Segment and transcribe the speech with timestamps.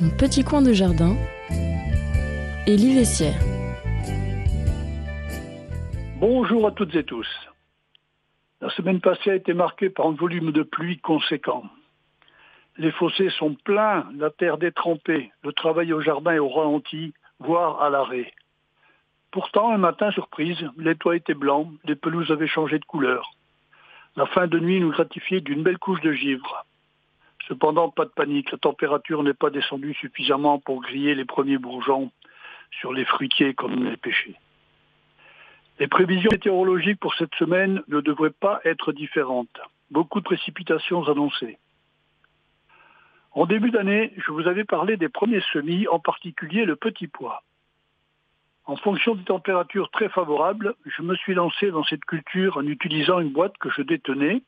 [0.00, 1.16] Mon petit coin de jardin.
[2.68, 3.40] Élie Vessière.
[6.20, 7.26] Bonjour à toutes et tous.
[8.60, 11.64] La semaine passée a été marquée par un volume de pluie conséquent.
[12.76, 17.82] Les fossés sont pleins, la terre détrempée, le travail au jardin est au ralenti, voire
[17.82, 18.32] à l'arrêt.
[19.32, 23.32] Pourtant, un matin, surprise, les toits étaient blancs, les pelouses avaient changé de couleur.
[24.14, 26.67] La fin de nuit nous gratifiait d'une belle couche de givre.
[27.48, 32.12] Cependant, pas de panique, la température n'est pas descendue suffisamment pour griller les premiers bourgeons
[32.80, 34.36] sur les fruitiers comme les pêchers.
[35.78, 39.60] Les prévisions météorologiques pour cette semaine ne devraient pas être différentes.
[39.90, 41.58] Beaucoup de précipitations annoncées.
[43.32, 47.42] En début d'année, je vous avais parlé des premiers semis, en particulier le petit pois.
[48.66, 53.20] En fonction des températures très favorables, je me suis lancé dans cette culture en utilisant
[53.20, 54.42] une boîte que je détenais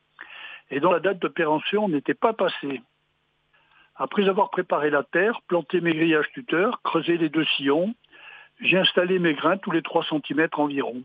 [0.71, 2.81] et dont la date d'opération n'était pas passée.
[3.95, 7.93] Après avoir préparé la terre, planté mes grillages tuteurs, creusé les deux sillons,
[8.61, 11.03] j'ai installé mes grains tous les 3 cm environ.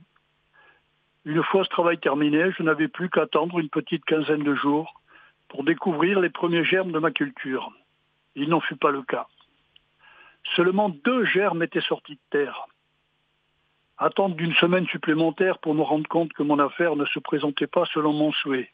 [1.25, 5.01] Une fois ce travail terminé, je n'avais plus qu'à attendre une petite quinzaine de jours
[5.49, 7.73] pour découvrir les premiers germes de ma culture.
[8.37, 9.27] Il n'en fut pas le cas.
[10.55, 12.67] Seulement deux germes étaient sortis de terre.
[13.99, 17.87] Attendre d'une semaine supplémentaire pour me rendre compte que mon affaire ne se présentait pas
[17.87, 18.71] selon mon souhait.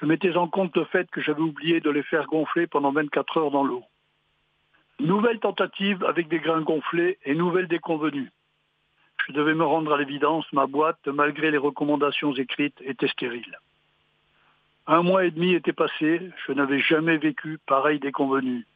[0.00, 3.36] Je mettais en compte le fait que j'avais oublié de les faire gonfler pendant 24
[3.36, 3.84] heures dans l'eau.
[4.98, 8.30] Nouvelle tentative avec des grains gonflés et nouvelle déconvenue.
[9.26, 13.58] Je devais me rendre à l'évidence, ma boîte, malgré les recommandations écrites, était stérile.
[14.86, 18.66] Un mois et demi était passé, je n'avais jamais vécu pareil déconvenu.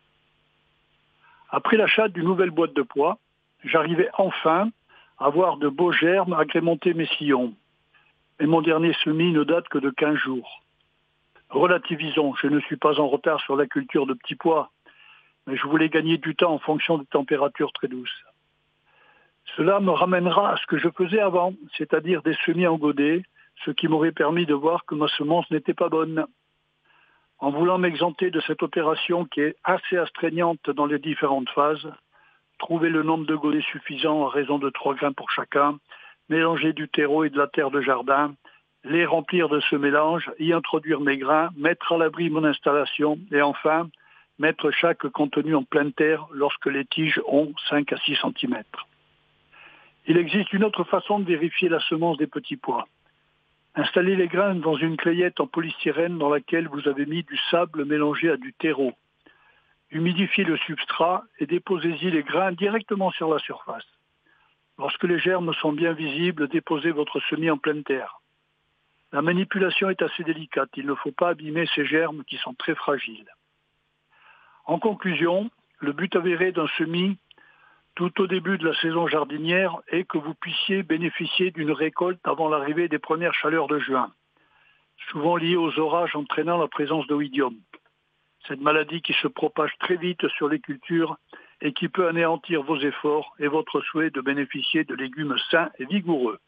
[1.48, 3.18] Après l'achat d'une nouvelle boîte de poids,
[3.64, 4.68] j'arrivais enfin
[5.18, 7.54] à voir de beaux germes agrémenter mes sillons.
[8.38, 10.63] Mais mon dernier semis ne date que de 15 jours.
[11.54, 14.70] Relativisons, je ne suis pas en retard sur la culture de petits pois,
[15.46, 18.24] mais je voulais gagner du temps en fonction des températures très douces.
[19.56, 23.22] Cela me ramènera à ce que je faisais avant, c'est-à-dire des semis en godet,
[23.64, 26.26] ce qui m'aurait permis de voir que ma semence n'était pas bonne.
[27.38, 31.88] En voulant m'exenter de cette opération qui est assez astreignante dans les différentes phases,
[32.58, 35.78] trouver le nombre de godets suffisant à raison de trois grains pour chacun,
[36.28, 38.34] mélanger du terreau et de la terre de jardin,
[38.84, 43.40] les remplir de ce mélange, y introduire mes grains, mettre à l'abri mon installation et
[43.40, 43.88] enfin
[44.38, 48.62] mettre chaque contenu en pleine terre lorsque les tiges ont 5 à 6 cm.
[50.06, 52.86] Il existe une autre façon de vérifier la semence des petits pois.
[53.74, 57.84] Installez les grains dans une clayette en polystyrène dans laquelle vous avez mis du sable
[57.84, 58.92] mélangé à du terreau.
[59.90, 63.86] Humidifiez le substrat et déposez-y les grains directement sur la surface.
[64.78, 68.20] Lorsque les germes sont bien visibles, déposez votre semis en pleine terre.
[69.14, 72.74] La manipulation est assez délicate, il ne faut pas abîmer ces germes qui sont très
[72.74, 73.30] fragiles.
[74.64, 77.16] En conclusion, le but avéré d'un semis
[77.94, 82.48] tout au début de la saison jardinière est que vous puissiez bénéficier d'une récolte avant
[82.48, 84.10] l'arrivée des premières chaleurs de juin,
[85.12, 87.54] souvent liées aux orages entraînant la présence d'oïdium.
[88.48, 91.18] Cette maladie qui se propage très vite sur les cultures
[91.60, 95.84] et qui peut anéantir vos efforts et votre souhait de bénéficier de légumes sains et
[95.84, 96.40] vigoureux.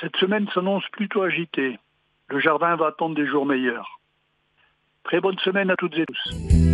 [0.00, 1.78] Cette semaine s'annonce plutôt agitée.
[2.28, 4.00] Le jardin va attendre des jours meilleurs.
[5.04, 6.65] Très bonne semaine à toutes et tous.